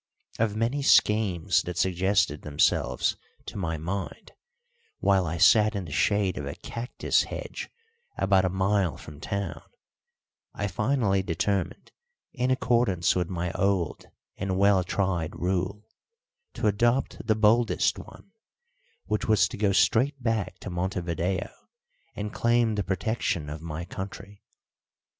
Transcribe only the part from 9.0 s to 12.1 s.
town, I finally determined,